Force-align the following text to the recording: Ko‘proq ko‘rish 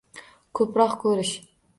Ko‘proq 0.59 0.95
ko‘rish 1.03 1.33